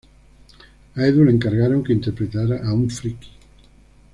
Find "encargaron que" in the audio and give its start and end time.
1.31-1.93